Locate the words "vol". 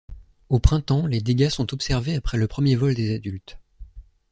2.75-2.95